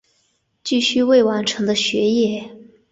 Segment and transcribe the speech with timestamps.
[0.63, 2.55] 继续未完成的学业